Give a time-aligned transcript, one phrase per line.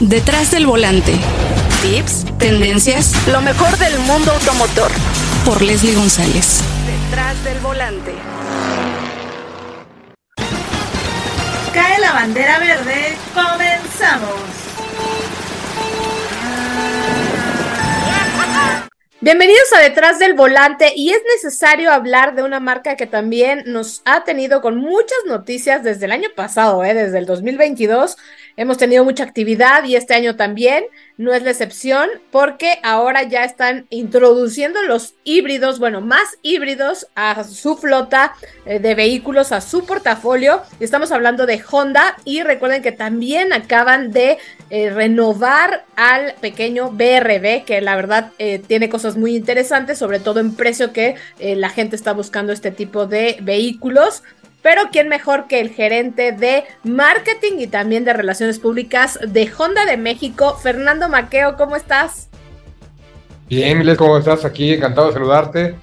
[0.00, 1.12] Detrás del volante.
[1.80, 4.90] Tips, tendencias, lo mejor del mundo automotor.
[5.44, 6.62] Por Leslie González.
[6.84, 8.12] Detrás del volante.
[11.72, 13.16] Cae la bandera verde.
[13.34, 14.64] Comenzamos.
[19.20, 24.02] Bienvenidos a Detrás del Volante y es necesario hablar de una marca que también nos
[24.04, 26.92] ha tenido con muchas noticias desde el año pasado, ¿eh?
[26.92, 28.18] desde el 2022.
[28.56, 30.84] Hemos tenido mucha actividad y este año también
[31.16, 37.42] no es la excepción porque ahora ya están introduciendo los híbridos, bueno, más híbridos a
[37.42, 40.62] su flota eh, de vehículos, a su portafolio.
[40.78, 44.38] Estamos hablando de Honda y recuerden que también acaban de
[44.70, 50.38] eh, renovar al pequeño BRB, que la verdad eh, tiene cosas muy interesantes, sobre todo
[50.38, 54.22] en precio que la gente está buscando este tipo de vehículos.
[54.64, 59.84] Pero ¿quién mejor que el gerente de marketing y también de relaciones públicas de Honda
[59.84, 61.58] de México, Fernando Maqueo?
[61.58, 62.30] ¿Cómo estás?
[63.46, 64.46] Bien, Miles, ¿cómo estás?
[64.46, 65.74] Aquí encantado de saludarte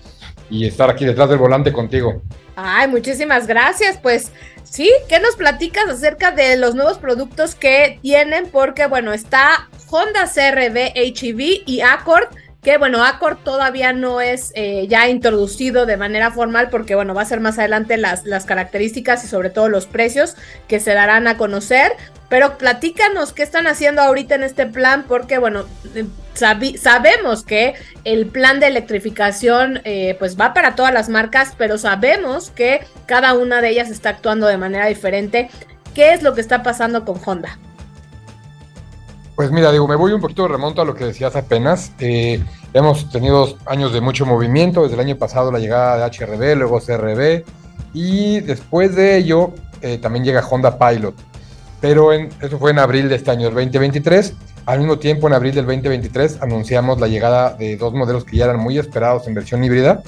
[0.49, 2.23] y estar aquí detrás del volante contigo.
[2.55, 3.99] Ay, muchísimas gracias.
[4.01, 4.31] Pues
[4.63, 8.49] sí, ¿qué nos platicas acerca de los nuevos productos que tienen?
[8.49, 12.29] Porque bueno, está Honda CRV HEV y Accord
[12.61, 17.23] que bueno, Accord todavía no es eh, ya introducido de manera formal porque bueno, va
[17.23, 20.35] a ser más adelante las, las características y sobre todo los precios
[20.67, 21.91] que se darán a conocer.
[22.29, 27.73] Pero platícanos qué están haciendo ahorita en este plan porque bueno, eh, sabemos que
[28.03, 33.33] el plan de electrificación eh, pues va para todas las marcas, pero sabemos que cada
[33.33, 35.49] una de ellas está actuando de manera diferente.
[35.95, 37.57] ¿Qué es lo que está pasando con Honda?
[39.41, 41.93] Pues mira, digo, me voy un poquito remonto a lo que decías apenas.
[41.97, 42.43] Eh,
[42.75, 46.79] hemos tenido años de mucho movimiento, desde el año pasado la llegada de HRB, luego
[46.79, 47.43] CRB,
[47.91, 51.15] y después de ello eh, también llega Honda Pilot.
[51.79, 54.35] Pero en, eso fue en abril de este año, el 2023.
[54.67, 58.45] Al mismo tiempo, en abril del 2023, anunciamos la llegada de dos modelos que ya
[58.45, 60.03] eran muy esperados en versión híbrida,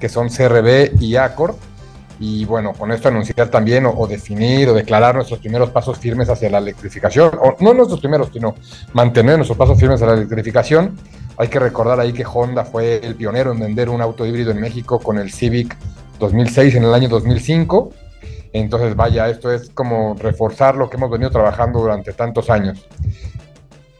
[0.00, 1.56] que son CRB y Accord
[2.20, 6.50] y bueno, con esto anunciar también o, definir o declarar nuestros primeros pasos firmes hacia
[6.50, 8.56] la electrificación, o no nuestros primeros, sino
[8.92, 10.98] mantener nuestros pasos firmes hacia la electrificación.
[11.36, 14.60] Hay que recordar ahí que Honda fue el pionero en vender un auto híbrido en
[14.60, 15.76] México con el Civic
[16.18, 17.92] 2006 en el año 2005.
[18.52, 22.84] Entonces, vaya, esto es como reforzar lo que hemos venido trabajando durante tantos años.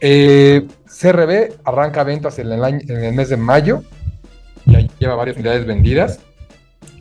[0.01, 3.83] Eh, CRB arranca ventas en el, mes de mayo,
[4.65, 6.19] ya lleva varias unidades vendidas.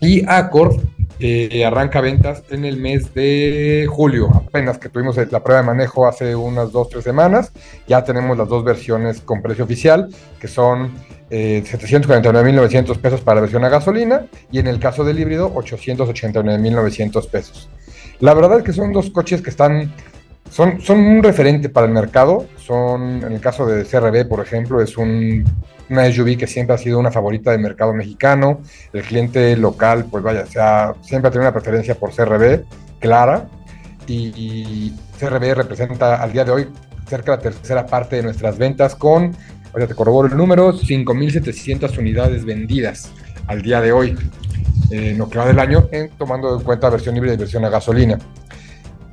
[0.01, 0.81] Y Accord
[1.21, 6.07] eh, arranca ventas en el mes de julio, apenas que tuvimos la prueba de manejo
[6.07, 7.53] hace unas dos, tres semanas.
[7.87, 10.09] Ya tenemos las dos versiones con precio oficial,
[10.41, 10.95] que son
[11.31, 17.29] eh, 749.900 pesos para la versión a gasolina y en el caso del híbrido 889.900
[17.29, 17.69] pesos.
[18.21, 19.95] La verdad es que son dos coches que están
[20.51, 22.47] son, son un referente para el mercado.
[22.59, 25.45] Son, en el caso de CRB, por ejemplo, es un,
[25.91, 28.61] una SUV que siempre ha sido una favorita del mercado mexicano.
[28.93, 32.65] El cliente local, pues vaya, sea, siempre ha tenido una preferencia por CRB
[32.99, 33.49] clara.
[34.07, 36.69] Y, CRB representa al día de hoy
[37.09, 39.35] cerca de la tercera parte de nuestras ventas con,
[39.73, 43.11] ahorita te corroboro el número, 5.700 unidades vendidas
[43.49, 44.17] al día de hoy,
[44.91, 48.19] en lo que va del año, tomando en cuenta versión híbrida y versión a gasolina.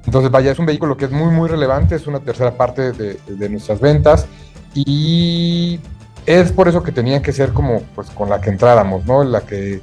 [0.06, 3.50] Entonces, vaya, es un vehículo que es muy, muy relevante, es una tercera parte de,
[3.50, 4.28] nuestras ventas
[4.74, 5.80] y
[6.26, 9.24] es por eso que tenía que ser como, pues, con la que entráramos, ¿no?
[9.24, 9.82] La que,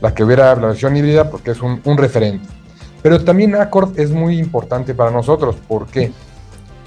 [0.00, 2.46] la que hubiera la versión híbrida porque es un, referente.
[3.02, 6.12] Pero también Accord es muy importante para nosotros, ¿por qué?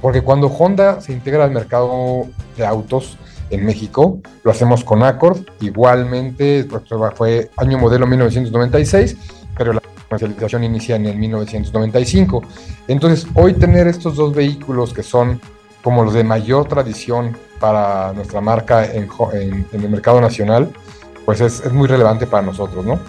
[0.02, 3.18] Porque cuando Honda se integra al mercado de autos
[3.50, 6.68] en México, lo hacemos con Accord, igualmente,
[7.16, 9.18] fue año modelo 1996,
[9.56, 9.82] pero la
[10.14, 12.44] comercialización inicia en el 1995.
[12.88, 15.40] Entonces, hoy tener estos dos vehículos que son
[15.82, 19.10] como los de mayor tradición para nuestra marca en,
[19.74, 20.70] el mercado nacional,
[21.26, 23.00] pues es, muy relevante para nosotros, ¿no?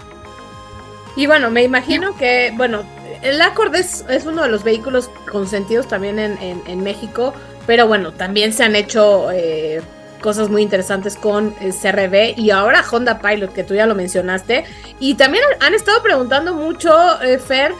[1.16, 2.82] Y bueno, me imagino que, bueno,
[3.22, 7.32] el Accord es, uno de los vehículos consentidos también en, México,
[7.66, 9.80] pero bueno, también se han hecho eh,
[10.24, 14.64] cosas muy interesantes con eh, CRB y ahora Honda Pilot, que tú ya lo mencionaste.
[14.98, 17.72] Y también han estado preguntando mucho, eh, Fer,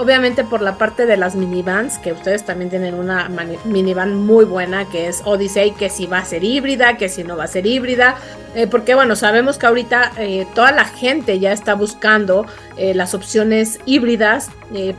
[0.00, 3.30] obviamente por la parte de las minivans, que ustedes también tienen una
[3.64, 7.36] minivan muy buena, que es Odyssey, que si va a ser híbrida, que si no
[7.36, 8.16] va a ser híbrida,
[8.56, 10.10] eh, porque bueno, sabemos que ahorita
[10.56, 12.46] toda la gente ya está buscando
[12.76, 14.50] las opciones híbridas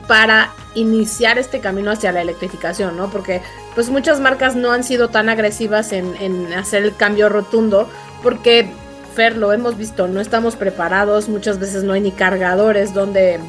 [0.08, 3.10] para iniciar este camino hacia la electrificación, ¿no?
[3.10, 3.42] Porque
[3.76, 7.90] pues muchas marcas no han sido tan agresivas en, en hacer el cambio rotundo,
[8.22, 8.70] porque
[9.16, 13.40] Fer, lo hemos visto, no estamos preparados, muchas veces no hay ni cargadores donde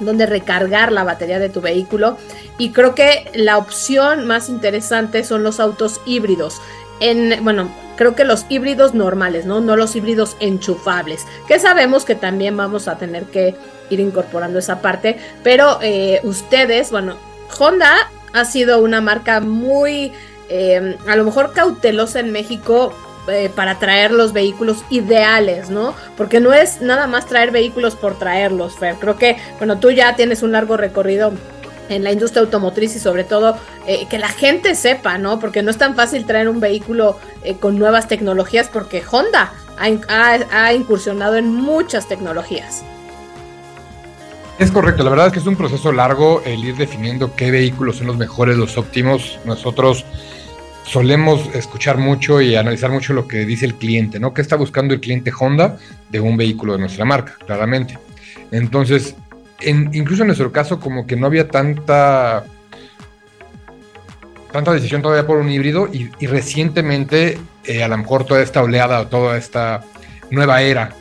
[0.00, 2.16] donde recargar la batería de tu vehículo.
[2.56, 6.60] Y creo que la opción más interesante son los autos híbridos.
[7.00, 9.60] En, bueno, creo que los híbridos normales, ¿no?
[9.60, 13.54] No los híbridos enchufables, que sabemos que también vamos a tener que
[13.90, 17.16] ir incorporando esa parte, pero eh, ustedes, bueno,
[17.58, 20.12] Honda ha sido una marca muy,
[20.48, 22.94] eh, a lo mejor cautelosa en México
[23.28, 25.94] eh, para traer los vehículos ideales, ¿no?
[26.16, 28.96] Porque no es nada más traer vehículos por traerlos, Fer.
[28.96, 31.32] Creo que, bueno, tú ya tienes un largo recorrido
[31.88, 35.38] en la industria automotriz y sobre todo eh, que la gente sepa, ¿no?
[35.40, 40.72] Porque no es tan fácil traer un vehículo eh, con nuevas tecnologías porque Honda ha,
[40.72, 42.82] incursionado en muchas tecnologías.
[44.58, 47.98] Es correcto, la verdad es que es un proceso largo el ir definiendo qué vehículos
[47.98, 49.38] son los mejores, los óptimos.
[49.44, 50.04] Nosotros
[50.84, 54.34] solemos escuchar mucho y analizar mucho lo que dice el cliente, ¿no?
[54.34, 55.76] ¿Qué está buscando el cliente Honda
[56.10, 57.36] de un vehículo de nuestra marca?
[57.46, 58.00] Claramente.
[58.50, 59.14] Entonces,
[59.60, 62.44] incluso en nuestro caso, como que no había tanta
[64.50, 69.02] tanta decisión todavía por un híbrido y, recientemente eh, a lo mejor toda esta oleada
[69.02, 69.82] o toda esta
[70.30, 70.94] nueva era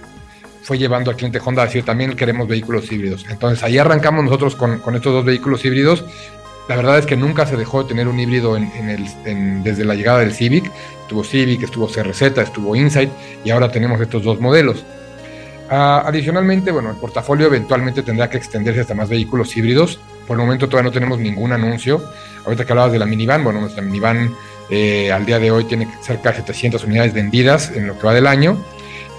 [0.67, 3.25] fue llevando al cliente Honda a decir también queremos vehículos híbridos.
[3.29, 6.03] Entonces ahí arrancamos nosotros con, estos dos vehículos híbridos
[6.67, 8.57] la verdad es que nunca se dejó de tener un híbrido
[9.63, 10.69] desde la llegada del Civic.
[11.03, 13.09] Estuvo Civic, estuvo CRZ, estuvo Insight
[13.45, 14.83] y ahora tenemos estos dos modelos.
[15.69, 20.01] Ah, adicionalmente, bueno, el portafolio eventualmente tendrá que extenderse hasta más vehículos híbridos.
[20.27, 22.03] Por el momento todavía no tenemos ningún anuncio.
[22.43, 24.35] Ahorita que hablabas de la minivan, bueno, nuestra minivan
[24.69, 28.13] eh, al día de hoy tiene cerca de 700 unidades vendidas en lo que va
[28.13, 28.57] del año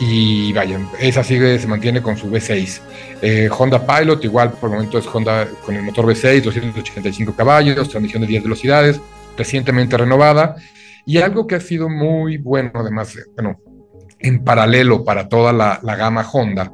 [0.01, 2.81] y vaya, esa sigue, se mantiene con su V6.
[3.21, 7.89] Eh, Honda Pilot, igual por el momento es Honda con el motor V6, 285 caballos,
[7.89, 9.01] transmisión de 10 velocidades,
[9.37, 10.57] recientemente renovada.
[11.05, 13.61] Y algo que ha sido muy bueno, además, bueno,
[14.21, 16.73] en paralelo para toda la, gama Honda,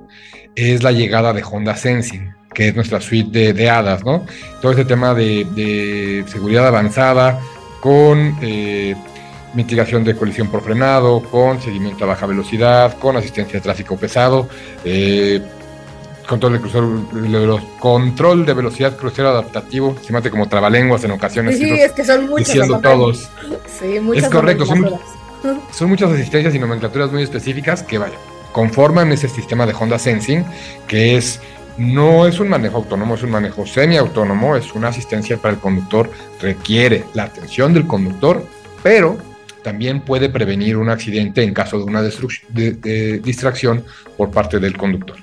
[0.55, 4.27] es la llegada de Honda Sensing, que es nuestra suite de, de hadas, ¿no?
[4.61, 7.41] Todo ese tema de, de seguridad avanzada
[7.81, 8.37] con...
[8.43, 8.95] Eh,
[9.55, 14.49] mitigación de colisión por frenado, con seguimiento a baja velocidad, con asistencia de tráfico pesado,
[14.85, 15.41] eh,
[16.27, 21.59] control de crucero, control de velocidad crucero adaptativo, se mate como trabalenguas en ocasiones.
[21.59, 22.49] Sí, es que son muchas.
[22.49, 23.29] Diciendo todos.
[23.79, 24.67] Sí, muchas es correcto,
[25.71, 28.17] son, muchas asistencias y nomenclaturas muy específicas que, vaya,
[28.53, 30.45] conforman ese sistema de Honda Sensing,
[30.87, 31.41] que es
[31.77, 36.09] no es un manejo autónomo, es un manejo semiautónomo, es una asistencia para el conductor,
[36.41, 38.47] requiere la atención del conductor,
[38.83, 39.19] pero
[39.65, 43.85] también puede prevenir un accidente en caso de una distracción
[44.17, 45.17] por parte del conductor.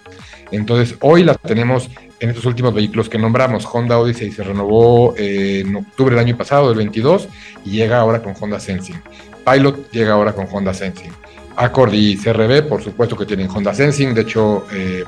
[0.52, 1.90] Entonces, hoy la tenemos
[2.20, 3.66] en estos últimos vehículos que nombramos.
[3.72, 7.30] Honda Odyssey se renovó eh, en octubre del año pasado, del 22,
[7.66, 9.02] y llega ahora con Honda Sensing.
[9.46, 11.12] Pilot llega ahora con Honda Sensing.
[11.56, 14.14] Accord y CRB, por supuesto que tienen Honda Sensing.
[14.14, 15.04] De hecho, eh,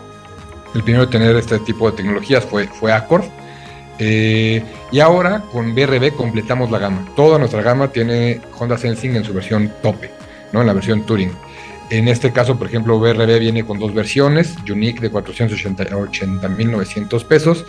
[0.73, 3.25] el primero en tener este tipo de tecnologías fue, fue Accord.
[3.99, 7.05] Eh, y ahora con BRB completamos la gama.
[7.15, 10.09] Toda nuestra gama tiene Honda Sensing en su versión tope,
[10.51, 10.61] ¿no?
[10.61, 11.31] en la versión Touring.
[11.89, 17.65] En este caso, por ejemplo, BRB viene con dos versiones, Unique de 480.900 pesos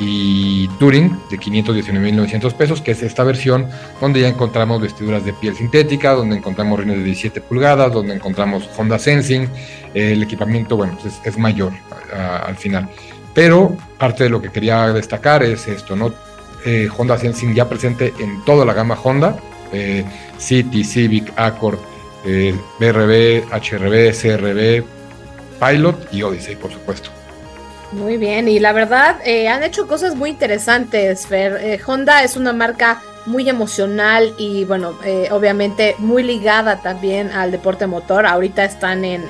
[0.00, 3.68] y Touring de 519.900 pesos, que es esta versión
[4.00, 8.68] donde ya encontramos vestiduras de piel sintética, donde encontramos rines de 17 pulgadas, donde encontramos
[8.76, 9.48] Honda Sensing,
[9.94, 11.72] el equipamiento, bueno, pues es, mayor
[12.12, 12.88] al final.
[13.34, 16.12] Pero parte de lo que quería destacar es esto, ¿no?
[16.64, 19.36] Eh, Honda Sensing ya presente en toda la gama Honda,
[19.72, 20.04] eh,
[20.38, 21.78] City, Civic, Accord,
[22.26, 24.84] eh, BRB, HRB, CRB,
[25.58, 27.10] Pilot y Odyssey, por supuesto.
[27.92, 29.16] Muy bien, y la verdad,
[29.48, 31.80] han hecho cosas muy interesantes, Fer.
[31.84, 34.96] Honda es una marca muy emocional y bueno,
[35.32, 38.26] obviamente muy ligada también al deporte motor.
[38.26, 39.22] Ahorita están en,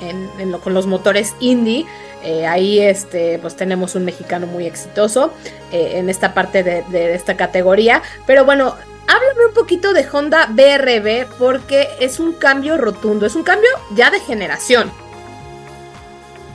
[0.62, 1.86] con los motores Indy.
[2.22, 5.32] Eh, ahí este, pues tenemos un mexicano muy exitoso
[5.72, 8.02] eh, en esta parte de, esta categoría.
[8.26, 13.42] Pero bueno, háblame un poquito de Honda BRB porque es un cambio rotundo, es un
[13.42, 14.90] cambio ya de generación.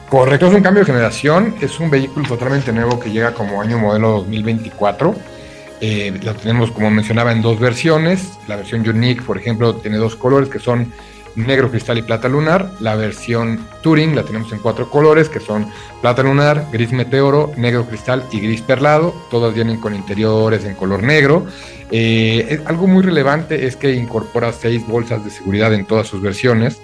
[0.10, 3.80] Correcto, es un cambio de generación, es un vehículo totalmente nuevo que llega como año
[3.80, 5.16] modelo 2024.
[5.82, 8.38] Eh, lo tenemos, como mencionaba, en dos versiones.
[8.48, 10.94] La versión Unique, por ejemplo, tiene dos colores que son
[11.36, 12.72] negro cristal y plata lunar.
[12.80, 15.68] La versión Touring la tenemos en cuatro colores que son
[16.02, 19.14] plata lunar, gris meteoro, negro cristal y gris perlado.
[19.30, 21.46] Todas vienen con interiores en color negro.
[21.92, 26.82] Eh, algo muy relevante es que incorpora seis bolsas de seguridad en todas sus versiones.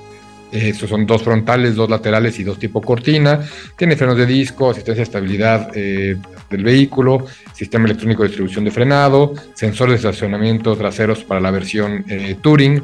[0.52, 3.40] Estos son dos frontales, dos laterales y dos tipo cortina.
[3.78, 6.18] Tiene frenos de disco, asistencia de estabilidad eh,
[6.50, 12.04] del vehículo, sistema electrónico de distribución de frenado, sensores de estacionamiento traseros para la versión
[12.10, 12.84] eh, Touring,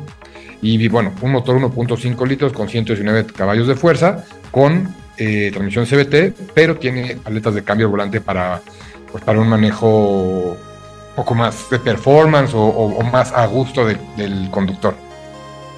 [0.62, 6.52] y bueno, un motor 1.5 litros con 119 caballos de fuerza, con eh, transmisión CBT,
[6.54, 8.62] pero tiene aletas de cambio volante para
[9.12, 10.58] pues para un manejo
[11.16, 14.96] poco más de performance o, más a gusto del conductor.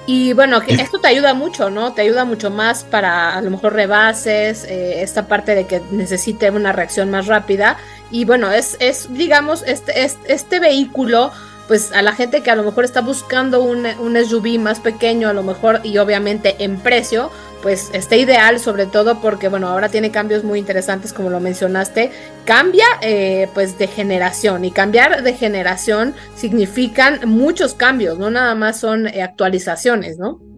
[0.06, 1.92] Y bueno, que esto te ayuda mucho, ¿no?
[1.92, 6.50] Te ayuda mucho más para a lo mejor rebases, eh, esta parte de que necesite
[6.50, 7.76] una reacción más rápida.
[8.10, 11.30] Y bueno, es, es digamos, este, este, este vehículo
[11.70, 15.28] pues a la gente que a lo mejor está buscando un, un SUV más pequeño,
[15.28, 17.30] a lo mejor y obviamente en precio,
[17.62, 22.10] pues está ideal, sobre todo porque, bueno, ahora tiene cambios muy interesantes, como lo mencionaste.
[22.44, 24.64] Cambia, eh, pues, de generación.
[24.64, 30.49] Y cambiar de generación significan muchos cambios, no nada más son eh, actualizaciones, ¿no?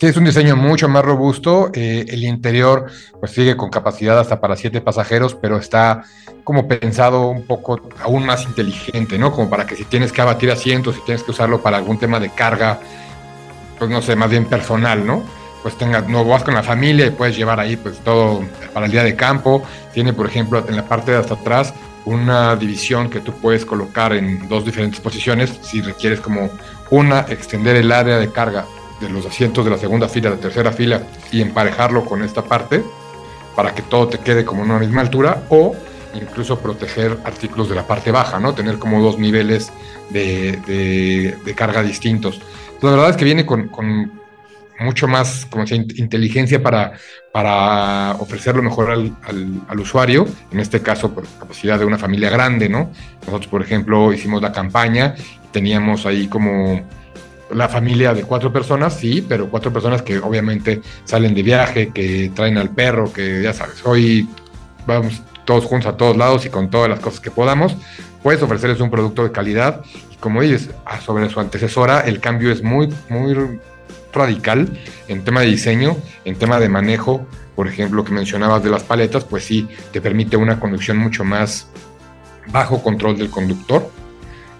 [0.00, 1.72] Sí, es un diseño mucho más robusto.
[1.74, 2.86] Eh, el interior,
[3.18, 6.04] pues, sigue con capacidad hasta para siete pasajeros, pero está
[6.44, 9.32] como pensado un poco aún más inteligente, ¿no?
[9.32, 12.20] Como para que si tienes que abatir asientos, si tienes que usarlo para algún tema
[12.20, 12.78] de carga,
[13.76, 15.24] pues no sé, más bien personal, ¿no?
[15.64, 18.92] Pues tenga, no vas con la familia y puedes llevar ahí pues todo para el
[18.92, 19.64] día de campo.
[19.92, 21.74] Tiene, por ejemplo, en la parte de hasta atrás
[22.04, 26.50] una división que tú puedes colocar en dos diferentes posiciones si requieres como
[26.90, 28.64] una, extender el área de carga
[29.00, 32.42] de los asientos de la segunda fila, de la tercera fila y emparejarlo con esta
[32.42, 32.82] parte
[33.54, 35.74] para que todo te quede como en una misma altura o
[36.14, 38.54] incluso proteger artículos de la parte baja, ¿no?
[38.54, 39.72] Tener como dos niveles
[40.10, 42.40] de, carga distintos.
[42.82, 43.70] la verdad es que viene con,
[44.80, 46.92] mucho más como inteligencia para,
[47.32, 52.68] para ofrecer lo mejor al, usuario, en este caso por capacidad de una familia grande,
[52.68, 52.90] ¿no?
[53.26, 55.14] Nosotros, por ejemplo, hicimos la campaña,
[55.50, 56.82] teníamos ahí como
[57.50, 62.30] la familia de cuatro personas, sí, pero cuatro personas que obviamente salen de viaje, que
[62.34, 64.28] traen al perro, que ya sabes, hoy
[64.86, 67.74] vamos todos juntos a todos lados y con todas las cosas que podamos,
[68.22, 69.82] puedes ofrecerles un producto de calidad.
[70.12, 73.34] Y como dices, ah, sobre su antecesora, el cambio es muy, muy
[74.12, 77.26] radical en tema de diseño, en tema de manejo.
[77.56, 81.68] Por ejemplo, que mencionabas de las paletas, pues sí, te permite una conducción mucho más
[82.52, 83.90] bajo control del conductor.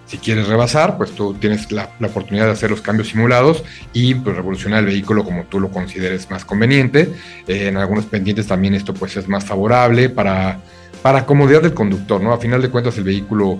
[0.09, 3.63] Si quieres rebasar, pues tú tienes la, oportunidad de hacer los cambios simulados
[3.93, 7.13] y pues, revolucionar el vehículo como tú lo consideres más conveniente.
[7.47, 10.59] Eh, en algunos pendientes también esto pues es más favorable para
[11.01, 12.33] para comodidad del conductor, ¿no?
[12.33, 13.59] A final de cuentas el vehículo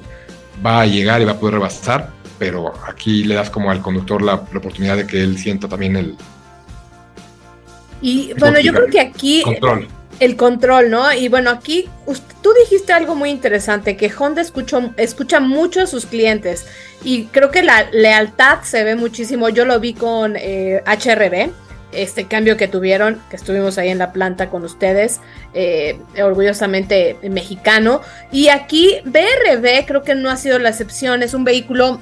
[0.65, 4.21] va a llegar y va a poder rebasar, pero aquí le das como al conductor
[4.21, 6.15] la, oportunidad de que él sienta también el...
[8.01, 9.41] Y bueno, yo creo que aquí...
[9.43, 9.87] Control.
[10.19, 11.13] El control, ¿no?
[11.13, 11.87] Y bueno, aquí
[12.41, 16.65] tú dijiste algo muy interesante, que Honda escucha, escucha mucho a sus clientes
[17.03, 19.49] y creo que la lealtad se ve muchísimo.
[19.49, 21.51] Yo lo vi con HRB eh,
[21.91, 25.19] este cambio que tuvieron, que estuvimos ahí en la planta con ustedes,
[25.53, 28.01] eh, orgullosamente mexicano.
[28.31, 31.99] Y aquí BRB creo que no ha sido la excepción, es un vehículo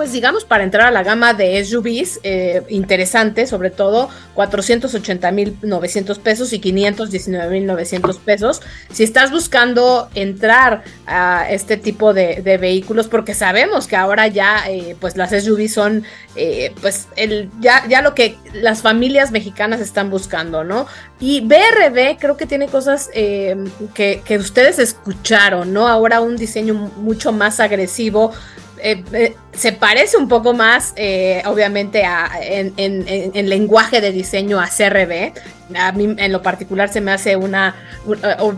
[0.00, 6.54] pues digamos, para entrar a la gama de SUVs eh, interesante, sobre todo 480.900 pesos
[6.54, 8.62] y 519.900 pesos.
[8.90, 14.96] Si estás buscando entrar a este tipo de, vehículos, porque sabemos que ahora ya, eh,
[14.98, 16.04] pues las SUVs son,
[16.34, 20.86] eh, pues, el, ya, ya lo que las familias mexicanas están buscando, ¿no?
[21.20, 25.88] Y BRB creo que tiene cosas que, que ustedes escucharon, ¿no?
[25.88, 28.32] Ahora un diseño mucho más agresivo
[28.82, 34.68] eh, eh, se parece un poco más, eh, obviamente, a, en, lenguaje de diseño a
[34.68, 35.32] CRB.
[35.76, 37.76] A mí, en lo particular, se me hace una,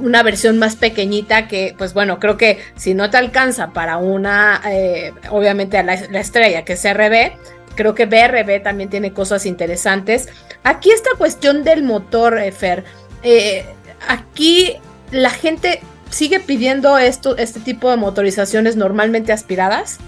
[0.00, 4.62] una versión más pequeñita que, pues bueno, creo que si no te alcanza para una,
[5.30, 7.32] obviamente, a la, estrella que es CRB,
[7.74, 10.28] creo que BRB también tiene cosas interesantes.
[10.62, 12.84] Aquí esta cuestión del motor, Fer,
[14.08, 14.76] aquí
[15.10, 15.80] la gente
[16.12, 19.98] sigue pidiendo esto, este tipo de motorizaciones normalmente aspiradas.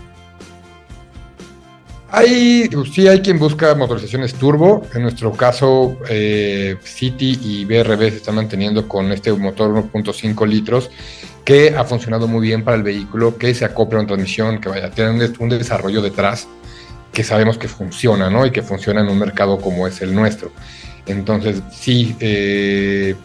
[2.16, 4.86] Hay, sí hay quien busca motorizaciones turbo.
[4.94, 10.90] En nuestro caso, eh, City y BRB se están manteniendo con este motor 1.5 litros
[11.44, 14.68] que ha funcionado muy bien para el vehículo, que se acopla a una transmisión, que
[14.68, 16.46] vaya, tiene un, desarrollo detrás
[17.12, 18.46] que sabemos que funciona, ¿no?
[18.46, 20.52] Y que funciona en un mercado como es el nuestro.
[21.06, 23.16] Entonces, sí, eh,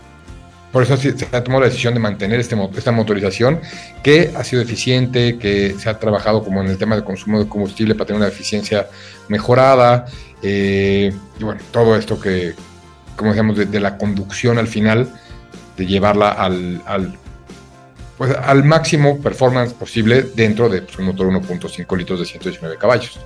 [0.72, 3.60] por eso se ha tomado la decisión de mantener este, esta motorización
[4.04, 7.50] que ha sido eficiente, que se ha trabajado como en el tema de consumo de
[7.50, 8.88] combustible para tener una eficiencia
[9.28, 10.06] mejorada.
[10.44, 12.54] Eh, y bueno, todo esto que,
[13.16, 15.10] como decíamos, de, la conducción al final,
[15.76, 17.18] de llevarla al, al,
[18.18, 23.20] pues, al máximo performance posible dentro de pues, un motor 1.5 litros de 119 caballos.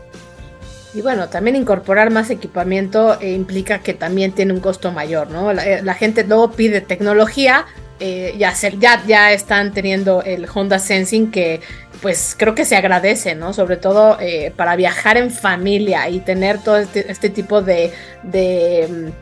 [0.93, 5.51] Y bueno, también incorporar más equipamiento eh, implica que también tiene un costo mayor, ¿no?
[5.51, 7.65] La, eh, gente luego pide tecnología,
[7.99, 11.61] eh, ya, ya, ya están teniendo el Honda Sensing que
[12.01, 13.53] pues creo que se agradece, ¿no?
[13.53, 14.17] Sobre todo
[14.57, 19.13] para viajar en familia y tener todo este, este tipo de, de,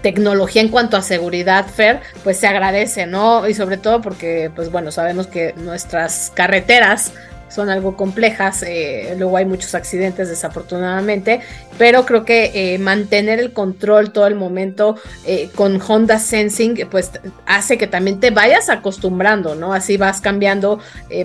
[0.00, 3.46] tecnología en cuanto a seguridad, Fer, pues se agradece, ¿no?
[3.46, 7.12] Y sobre todo porque, pues bueno, sabemos que nuestras carreteras
[7.50, 11.40] son algo complejas, eh, luego hay muchos accidentes desafortunadamente,
[11.78, 17.10] pero creo que eh, mantener el control todo el momento eh, con Honda Sensing, pues
[17.46, 19.74] hace que también te vayas acostumbrando, ¿no?
[19.74, 20.78] Así vas cambiando,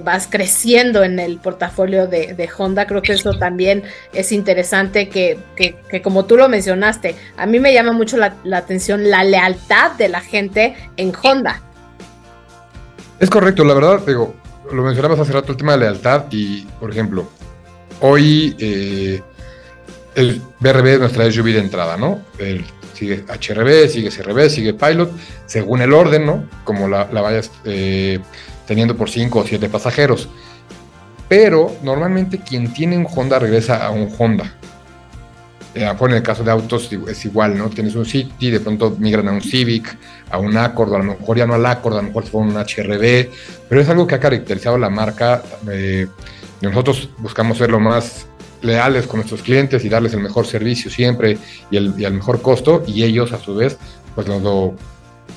[0.03, 6.01] vas creciendo en el portafolio de, Honda, creo que eso también es interesante que, que,
[6.01, 10.09] como tú lo mencionaste, a mí me llama mucho la, la atención la lealtad de
[10.09, 11.61] la gente en Honda.
[13.19, 14.35] Es correcto, la verdad, digo,
[14.71, 17.27] lo mencionabas hace rato el tema de lealtad y, por ejemplo,
[18.01, 19.21] hoy eh,
[20.15, 22.21] el BRB es nuestra SUV de entrada, ¿no?
[22.37, 25.11] El, sigue HRB, sigue CRB, sigue Pilot,
[25.45, 26.45] según el orden, ¿no?
[26.63, 28.19] Como la, vayas eh,
[28.65, 30.29] teniendo por 5 o 7 pasajeros.
[31.27, 34.55] Pero normalmente quien tiene un Honda regresa a un Honda.
[35.75, 37.69] Eh, en el caso de autos es igual, ¿no?
[37.69, 39.97] Tienes un City, de pronto migran a un Civic,
[40.31, 42.55] a un Accord, a lo mejor ya no al Accord, a lo mejor fue un
[42.55, 43.29] HRB,
[43.67, 45.43] pero es algo que ha caracterizado la marca.
[45.69, 46.07] Eh,
[46.61, 48.25] nosotros buscamos ser lo más
[48.61, 51.37] leales con nuestros clientes y darles el mejor servicio siempre
[51.69, 53.77] y el, y mejor costo, y ellos a su vez,
[54.15, 54.75] pues nos lo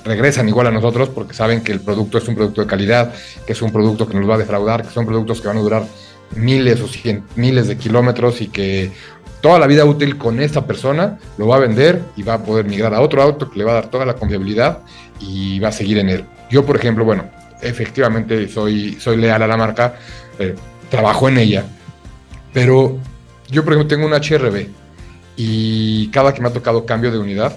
[0.04, 3.12] regresan igual a nosotros porque saben que el producto es un producto de calidad,
[3.44, 5.60] que es un producto que nos va a defraudar, que son productos que van a
[5.60, 5.84] durar
[6.36, 8.92] miles o cien, miles de kilómetros y que
[9.40, 12.66] toda la vida útil con esta persona, lo va a vender y va a poder
[12.66, 14.80] migrar a otro auto que le va a dar toda la confiabilidad
[15.20, 16.24] y va a seguir en él.
[16.50, 17.24] Yo, por ejemplo, bueno,
[17.60, 19.94] efectivamente soy, soy leal a la marca,
[20.38, 20.54] eh,
[20.90, 21.64] trabajo en ella,
[22.52, 22.98] pero
[23.50, 24.66] yo, por ejemplo, tengo un HRB
[25.36, 27.56] y cada que me ha tocado cambio de unidad,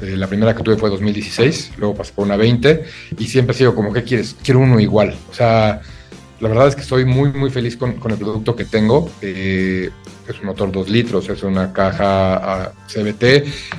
[0.00, 2.84] eh, la primera que tuve fue 2016, luego pasé por una 20
[3.18, 4.36] y siempre he sido como, ¿qué quieres?
[4.42, 5.16] Quiero uno igual.
[5.28, 5.80] O sea,
[6.40, 9.10] la verdad es que estoy muy, muy feliz con, con el producto que tengo.
[9.20, 9.90] Eh,
[10.28, 13.22] es un motor 2 litros, es una caja CBT,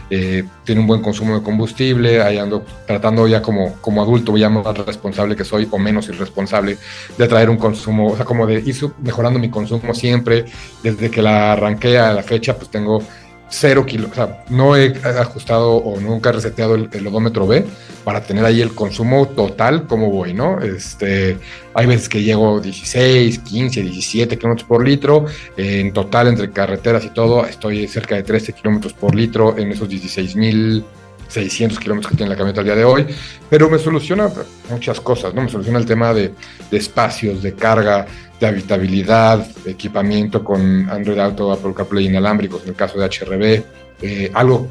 [0.09, 4.49] eh, tiene un buen consumo de combustible, ahí ando tratando ya como, como adulto, ya
[4.49, 6.77] más responsable que soy o menos irresponsable
[7.17, 10.45] de traer un consumo, o sea, como de ir mejorando mi consumo siempre,
[10.81, 13.03] desde que la arranqué a la fecha, pues tengo
[13.49, 17.65] cero kilos, o sea, no he ajustado o nunca he reseteado el, odómetro B
[18.03, 20.59] para tener ahí el consumo total como voy, ¿no?
[20.59, 21.37] Este,
[21.73, 25.25] hay veces que llego 16, 15, 17 kilómetros por litro,
[25.57, 29.89] en total entre carreteras y todo estoy cerca de 13 kilómetros por litro en esos
[29.89, 30.85] 16 mil
[31.29, 33.05] 600 kilómetros que tiene la camioneta al día de hoy,
[33.49, 34.29] pero me soluciona
[34.69, 35.41] muchas cosas, ¿no?
[35.43, 36.33] Me soluciona el tema de,
[36.69, 38.05] de espacios, de carga,
[38.39, 43.63] de habitabilidad, equipamiento con Android Auto, Apple CarPlay inalámbricos en el caso de HRB.
[44.01, 44.67] Eh, algo,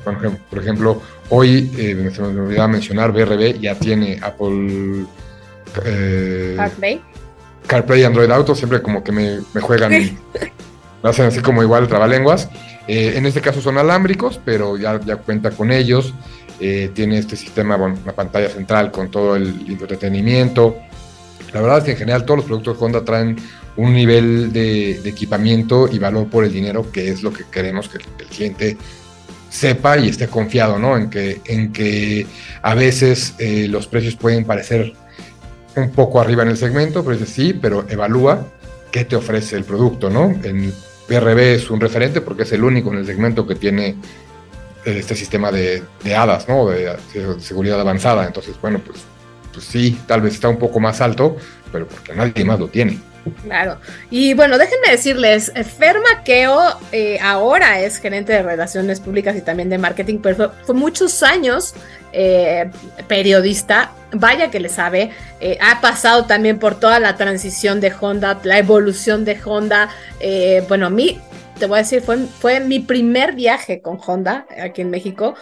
[0.51, 5.05] por ejemplo, hoy eh, se me olvidaba mencionar, BRB ya tiene Apple
[5.85, 7.03] eh, CarPlay.
[7.67, 9.93] CarPlay y Android Auto, siempre como que me, me juegan,
[11.03, 12.49] me hacen así como igual trabalenguas.
[12.89, 16.15] Eh, en este caso son alámbricos, pero ya, ya cuenta con ellos.
[16.59, 20.77] Tiene este sistema, bueno, una pantalla central con todo el entretenimiento.
[21.53, 23.37] La verdad es que en general todos los productos de Honda traen
[23.79, 27.99] un nivel de, equipamiento y valor por el dinero, que es lo que queremos que
[27.99, 28.77] el, cliente
[29.49, 30.97] sepa y esté confiado, ¿no?
[30.97, 32.27] En que, en que
[32.61, 34.93] a veces eh, los precios pueden parecer
[35.77, 38.49] un poco arriba en el segmento, pero dice sí, pero evalúa
[38.91, 40.35] qué te ofrece el producto, ¿no?
[40.43, 40.73] En
[41.09, 43.95] BRB es un referente porque es el único en el segmento que tiene
[44.97, 46.69] este sistema de, de HADAS, ¿no?
[46.69, 46.97] de
[47.41, 48.27] seguridad avanzada.
[48.27, 49.01] Entonces, bueno, pues,
[49.53, 51.37] pues sí, tal vez está un poco más alto,
[51.73, 52.99] pero porque nadie más lo tiene.
[53.43, 53.79] Claro.
[54.11, 59.69] Y bueno, déjenme decirles, Fer Maqueo eh, ahora es gerente de relaciones públicas y también
[59.69, 61.75] de marketing, pero fue, muchos años
[62.13, 62.71] eh,
[63.07, 68.41] periodista, vaya que le sabe, eh, ha pasado también por toda la transición de Honda,
[68.45, 69.91] la evolución de Honda.
[70.69, 71.21] bueno, a mí
[71.59, 75.35] te voy a decir, fue, fue mi primer viaje con Honda aquí en México,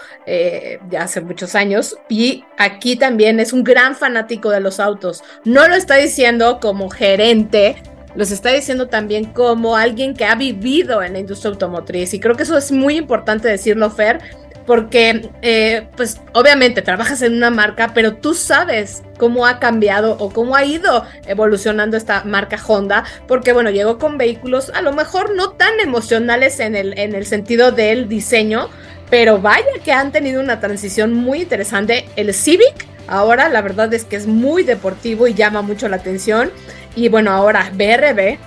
[0.90, 5.22] ya hace muchos años, y aquí también es un gran fanático de los autos.
[5.44, 7.76] No lo está diciendo como gerente,
[8.14, 12.34] los está diciendo también como alguien que ha vivido en la industria automotriz, y creo
[12.34, 14.20] que eso es muy importante decirlo, Fer,
[14.66, 20.30] porque eh, pues obviamente trabajas en una marca, pero tú sabes cómo ha cambiado o
[20.30, 25.34] cómo ha ido evolucionando esta marca Honda, porque bueno, llegó con vehículos a lo mejor
[25.34, 28.68] no tan emocionales en el, en el sentido del diseño,
[29.08, 32.06] pero vaya que han tenido una transición muy interesante.
[32.16, 36.50] El Civic ahora la verdad es que es muy deportivo y llama mucho la atención.
[36.96, 38.38] Y bueno, ahora BRB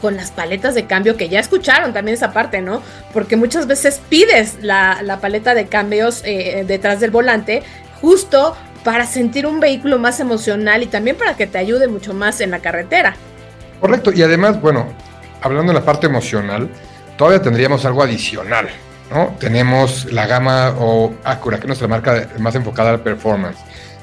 [0.00, 2.82] con las paletas de cambio, que ya escucharon también esa parte, ¿no?
[3.12, 7.62] Porque muchas veces pides la, paleta de cambios eh, detrás del volante
[8.00, 12.40] justo para sentir un vehículo más emocional y también para que te ayude mucho más
[12.40, 13.16] en la carretera.
[13.80, 14.86] Correcto, y además, bueno,
[15.42, 16.68] hablando de la parte emocional,
[17.16, 18.68] todavía tendríamos algo adicional.
[19.10, 19.34] ¿no?
[19.38, 23.58] Tenemos la gama o Acura, que es nuestra marca más enfocada al performance.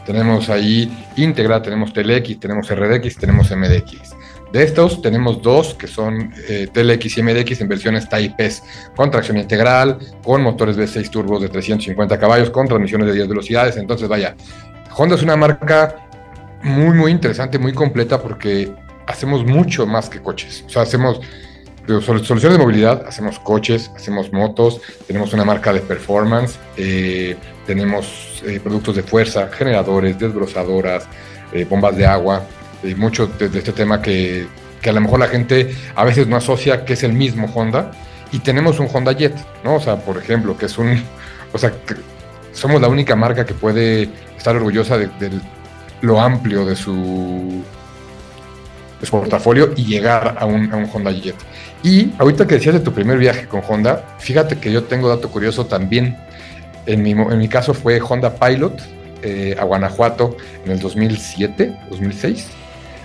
[0.06, 4.15] Tenemos ahí Integra, tenemos TLX, tenemos RDX, tenemos MDX.
[4.53, 8.61] De estos tenemos dos que son eh, TLX y MDX en versiones Type S,
[8.95, 13.77] con tracción integral, con motores V6 turbos de 350 caballos, con transmisiones de 10 velocidades.
[13.77, 14.35] Entonces, vaya,
[14.95, 16.07] Honda es una marca
[16.61, 18.71] muy, muy interesante, muy completa porque
[19.07, 20.63] hacemos mucho más que coches.
[20.67, 21.19] O sea, hacemos
[21.87, 27.35] soluciones de movilidad, hacemos coches, hacemos motos, tenemos una marca de performance, eh,
[27.65, 31.07] tenemos eh, productos de fuerza, generadores, desbrozadoras,
[31.51, 32.45] eh, bombas de agua,
[32.96, 34.48] mucho de, este tema que,
[34.82, 37.91] que, a lo mejor la gente a veces no asocia que es el mismo Honda.
[38.32, 39.76] Y tenemos un Honda Jet, ¿no?
[39.76, 41.04] O sea, por ejemplo, que es un.
[41.52, 41.72] O sea,
[42.52, 45.32] somos la única marca que puede estar orgullosa de, de
[46.02, 47.63] lo amplio de su
[49.06, 51.36] su portafolio y llegar a un, a un Honda Jet.
[51.84, 55.30] Y ahorita que decías de tu primer viaje con Honda, fíjate que yo tengo dato
[55.30, 56.17] curioso también.
[56.86, 58.82] En mi, en mi caso fue Honda Pilot
[59.22, 62.48] eh, a Guanajuato en el 2007, 2006.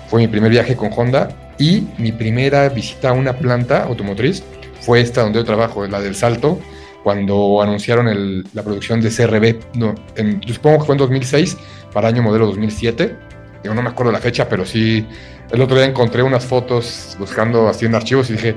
[0.08, 4.42] Fue mi primer viaje con Honda y mi primera visita a una planta automotriz
[4.80, 6.58] fue esta donde yo trabajo, la del Salto,
[7.02, 9.76] cuando anunciaron el, la producción de CRB.
[9.76, 11.56] No, en, yo supongo que fue en 2006,
[11.92, 13.16] para año modelo 2007.
[13.64, 15.06] Yo no me acuerdo la fecha, pero sí
[15.50, 18.56] el otro día encontré unas fotos buscando así en archivos y dije,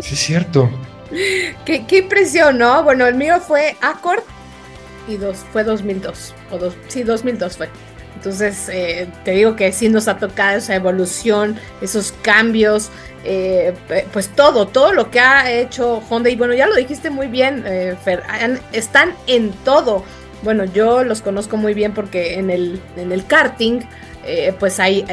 [0.00, 0.70] sí es cierto.
[1.66, 2.82] Qué, qué impresión, ¿no?
[2.82, 4.22] Bueno, el mío fue Accord
[5.06, 6.34] y dos, fue 2002.
[6.50, 7.68] O dos, sí, 2002 fue.
[8.22, 12.88] Entonces, eh, te digo que sí nos ha tocado esa evolución, esos cambios,
[13.24, 13.74] eh,
[14.12, 16.30] pues todo, todo lo que ha hecho Honda.
[16.30, 17.96] Y bueno, ya lo dijiste muy bien, eh,
[18.72, 20.04] están en todo.
[20.42, 23.80] Bueno, yo los conozco muy bien porque en el, en el karting
[24.24, 25.04] eh, pues hay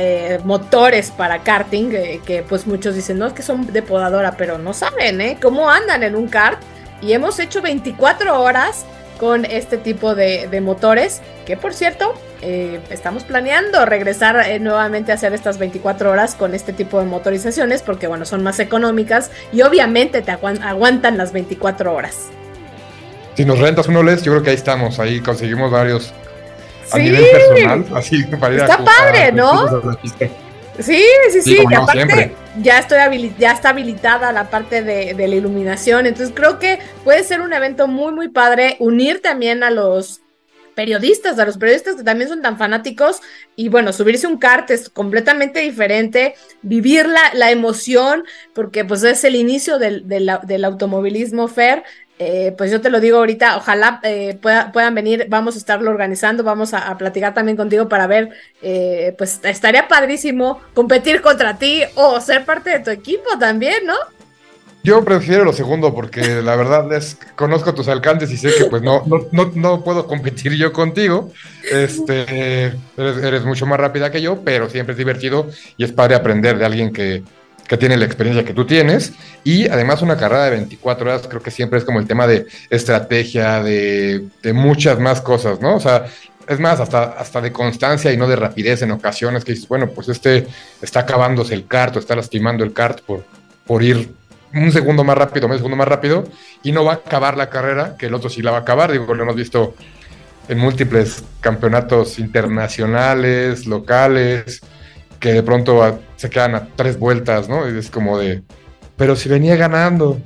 [0.44, 1.90] motores para karting
[2.24, 5.38] que pues muchos dicen, no, es que son de podadora, pero no saben, ¿eh?
[5.42, 6.60] Cómo andan en un kart.
[7.02, 8.86] Y hemos hecho 24 horas
[9.20, 15.58] con este tipo de motores, que por cierto, estamos planeando regresar nuevamente a hacer estas
[15.58, 20.32] 24 horas con este tipo de motorizaciones, porque bueno, son más económicas y obviamente te
[20.32, 22.30] aguantan las 24 horas.
[23.36, 26.14] Si nos rentas uno les, yo creo que ahí estamos, ahí conseguimos varios
[26.92, 29.94] a nivel personal, así para ir Está padre, ¿no?
[30.80, 35.36] Sí, sí, sí, y aparte ya, estoy ya está habilitada la parte de, de, la
[35.36, 40.22] iluminación, entonces creo que puede ser un evento muy, muy padre, unir también a los
[40.80, 43.20] periodistas, a los periodistas que también son tan fanáticos,
[43.58, 49.36] y bueno, subirse un kart es completamente diferente, vivir la, emoción, porque pues es el
[49.36, 51.84] inicio del, del, automovilismo fair,
[52.18, 56.46] eh, pues yo te lo digo ahorita, ojalá eh, puedan venir, vamos a estarlo organizando,
[56.46, 58.30] vamos a, platicar también contigo para ver,
[58.62, 63.96] eh, pues estaría padrísimo competir contra ti o ser parte de tu equipo también, ¿no?
[64.82, 68.82] Yo prefiero lo segundo porque la verdad es conozco tus alcances y sé que pues
[68.82, 71.32] no, no, no, puedo competir yo contigo.
[71.70, 76.58] Este, eres, mucho más rápida que yo, pero siempre es divertido y es padre aprender
[76.58, 77.24] de alguien que,
[77.68, 79.14] que tiene la experiencia que tú tienes
[79.44, 82.48] y además una carrera de 24 horas creo que siempre es como el tema de
[82.70, 85.76] estrategia, de, muchas más cosas, ¿no?
[85.76, 86.06] O sea,
[86.48, 89.90] es más, hasta, hasta de constancia y no de rapidez en ocasiones que dices, bueno,
[89.90, 90.48] pues este
[90.82, 93.26] está acabándose el kart está lastimando el kart por,
[93.68, 94.19] por ir
[94.54, 96.24] un segundo más rápido, un segundo más rápido
[96.64, 98.92] y no va a acabar la carrera, que el otro sí la va a acabar,
[98.92, 99.76] digo, lo hemos visto
[100.48, 104.62] en múltiples campeonatos internacionales, locales,
[105.20, 107.70] que de pronto se quedan a tres vueltas, ¿no?
[107.70, 108.42] Y es como de,
[108.98, 110.20] pero si venía ganando.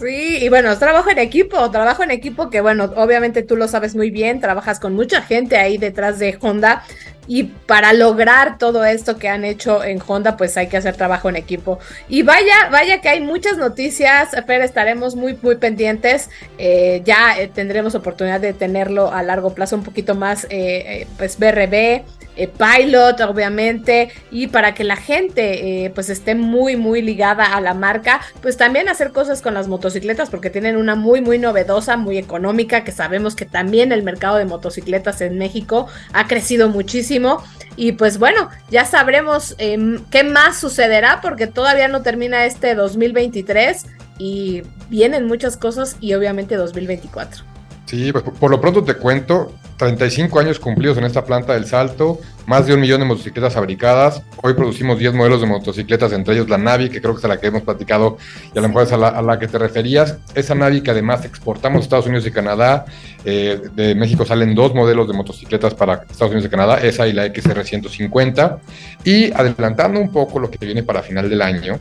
[0.00, 3.94] Sí, y bueno, trabajo en equipo, trabajo en equipo que bueno, obviamente tú lo sabes
[3.94, 6.82] muy bien, trabajas con mucha gente ahí detrás de Honda
[7.26, 11.28] y para lograr todo esto que han hecho en Honda, pues hay que hacer trabajo
[11.28, 11.78] en equipo.
[12.08, 17.48] Y vaya, vaya que hay muchas noticias, Fer, estaremos muy, muy pendientes, eh, ya eh,
[17.48, 22.04] tendremos oportunidad de tenerlo a largo plazo un poquito más, eh, pues BRB,
[22.40, 27.60] eh, pilot, obviamente, y para que la gente eh, pues esté muy, muy ligada a
[27.60, 31.98] la marca, pues también hacer cosas con las motocicletas, porque tienen una muy, muy novedosa,
[31.98, 37.42] muy económica, que sabemos que también el mercado de motocicletas en México ha crecido muchísimo.
[37.76, 43.86] Y pues bueno, ya sabremos em, qué más sucederá, porque todavía no termina este 2023
[44.16, 47.44] y vienen muchas cosas y obviamente 2024.
[47.84, 52.20] Sí, pues por lo pronto te cuento, 35 años cumplidos en esta planta del Salto,
[52.46, 54.22] más de un millón de motocicletas fabricadas.
[54.42, 57.28] Hoy producimos 10 modelos de motocicletas, entre ellos la Navi, que creo que es a
[57.28, 58.18] la que hemos platicado
[58.54, 60.18] y a lo mejor es a la, que te referías.
[60.34, 62.84] Esa Navi que además exportamos a Estados Unidos y Canadá.
[63.24, 67.14] Eh, de México salen dos modelos de motocicletas para Estados Unidos y Canadá, esa y
[67.14, 68.58] la XR150.
[69.04, 71.78] Y adelantando un poco lo que viene para final del año,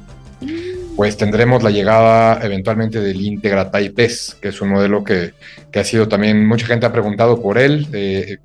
[0.99, 5.31] pues tendremos la llegada eventualmente del Integra Type S, que es un modelo que,
[5.71, 7.87] que ha sido también, mucha gente ha preguntado por él.
[7.93, 8.39] Eh,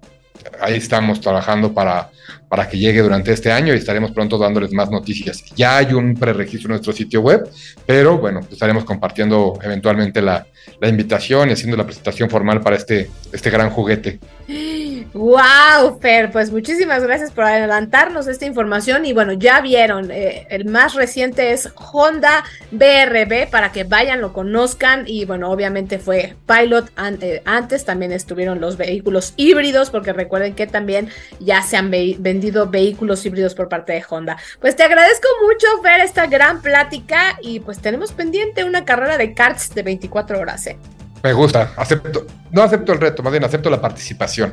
[0.60, 2.10] ahí estamos trabajando para,
[2.48, 5.42] para que llegue durante este año y estaremos pronto dándoles más noticias.
[5.56, 7.42] Ya hay un preregistro en nuestro sitio web,
[7.86, 10.46] pero bueno, estaremos compartiendo eventualmente la,
[10.80, 14.20] la invitación y haciendo la presentación formal para este, este gran juguete.
[15.14, 20.64] Wow, Fer, pues muchísimas gracias por adelantarnos esta información y bueno, ya vieron, eh, el
[20.64, 26.90] más reciente es Honda BRB para que vayan, lo conozcan y bueno, obviamente fue Pilot
[27.20, 32.68] eh, antes, también estuvieron los vehículos híbridos porque recuerden que también ya se han vendido
[32.68, 34.36] vehículos híbridos por parte de Honda.
[34.60, 39.32] Pues te agradezco mucho, Fer, esta gran plática y pues tenemos pendiente una carrera de
[39.32, 40.66] karts de 24 horas.
[40.66, 40.76] ¿eh?
[41.24, 44.52] Me gusta, acepto, no acepto el reto, más bien acepto la participación.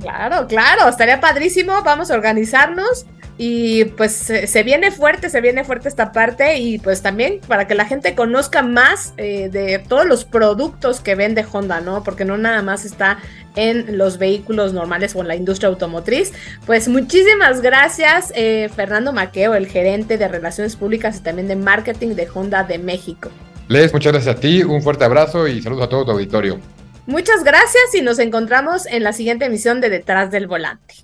[0.00, 3.06] Claro, claro, estaría padrísimo, vamos a organizarnos
[3.38, 7.74] y pues se, viene fuerte, se viene fuerte esta parte y pues también para que
[7.74, 12.04] la gente conozca más eh, de todos los productos que vende Honda, ¿no?
[12.04, 13.18] Porque no nada más está
[13.56, 16.32] en los vehículos normales o en la industria automotriz.
[16.66, 22.14] Pues muchísimas gracias, eh, Fernando Maqueo, el gerente de Relaciones Públicas y también de Marketing
[22.14, 23.30] de Honda de México.
[23.68, 26.60] Les, muchas gracias a ti, un fuerte abrazo y saludos a todo tu auditorio.
[27.06, 30.94] Muchas gracias y nos encontramos en la siguiente emisión de Detrás del Volante.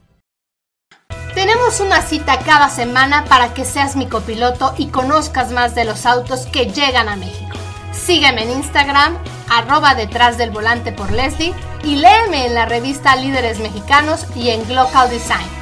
[1.34, 6.06] Tenemos una cita cada semana para que seas mi copiloto y conozcas más de los
[6.06, 7.56] autos que llegan a México.
[7.92, 9.16] Sígueme en Instagram,
[9.48, 14.66] arroba detrás del volante por Leslie y léeme en la revista Líderes Mexicanos y en
[14.68, 15.61] Glocal Design.